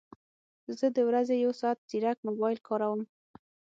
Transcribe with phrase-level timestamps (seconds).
[0.77, 3.01] زه د ورځې یو ساعت ځیرک موبایل کاروم